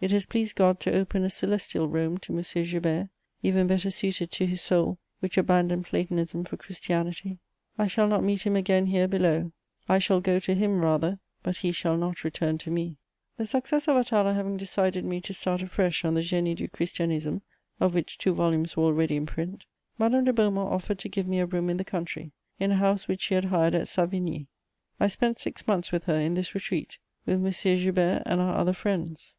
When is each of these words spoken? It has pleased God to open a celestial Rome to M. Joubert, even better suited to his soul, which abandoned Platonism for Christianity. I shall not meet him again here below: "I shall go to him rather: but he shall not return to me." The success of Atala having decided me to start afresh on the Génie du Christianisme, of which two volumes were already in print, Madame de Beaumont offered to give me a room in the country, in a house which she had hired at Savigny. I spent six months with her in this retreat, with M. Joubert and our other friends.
It 0.00 0.10
has 0.10 0.24
pleased 0.24 0.56
God 0.56 0.80
to 0.80 0.94
open 0.94 1.22
a 1.22 1.28
celestial 1.28 1.86
Rome 1.86 2.16
to 2.20 2.34
M. 2.34 2.42
Joubert, 2.42 3.10
even 3.42 3.66
better 3.66 3.90
suited 3.90 4.30
to 4.30 4.46
his 4.46 4.62
soul, 4.62 4.96
which 5.20 5.36
abandoned 5.36 5.84
Platonism 5.84 6.44
for 6.44 6.56
Christianity. 6.56 7.40
I 7.76 7.86
shall 7.86 8.08
not 8.08 8.24
meet 8.24 8.46
him 8.46 8.56
again 8.56 8.86
here 8.86 9.06
below: 9.06 9.52
"I 9.86 9.98
shall 9.98 10.22
go 10.22 10.40
to 10.40 10.54
him 10.54 10.80
rather: 10.80 11.18
but 11.42 11.58
he 11.58 11.72
shall 11.72 11.98
not 11.98 12.24
return 12.24 12.56
to 12.56 12.70
me." 12.70 12.96
The 13.36 13.44
success 13.44 13.86
of 13.86 13.98
Atala 13.98 14.32
having 14.32 14.56
decided 14.56 15.04
me 15.04 15.20
to 15.20 15.34
start 15.34 15.60
afresh 15.60 16.06
on 16.06 16.14
the 16.14 16.22
Génie 16.22 16.56
du 16.56 16.68
Christianisme, 16.68 17.42
of 17.78 17.92
which 17.92 18.16
two 18.16 18.32
volumes 18.32 18.78
were 18.78 18.84
already 18.84 19.16
in 19.16 19.26
print, 19.26 19.66
Madame 19.98 20.24
de 20.24 20.32
Beaumont 20.32 20.72
offered 20.72 20.98
to 21.00 21.10
give 21.10 21.28
me 21.28 21.38
a 21.40 21.44
room 21.44 21.68
in 21.68 21.76
the 21.76 21.84
country, 21.84 22.32
in 22.58 22.70
a 22.72 22.76
house 22.76 23.06
which 23.08 23.20
she 23.20 23.34
had 23.34 23.44
hired 23.44 23.74
at 23.74 23.88
Savigny. 23.88 24.46
I 24.98 25.08
spent 25.08 25.38
six 25.38 25.66
months 25.66 25.92
with 25.92 26.04
her 26.04 26.18
in 26.18 26.32
this 26.32 26.54
retreat, 26.54 26.96
with 27.26 27.44
M. 27.44 27.76
Joubert 27.76 28.22
and 28.24 28.40
our 28.40 28.56
other 28.56 28.72
friends. 28.72 29.34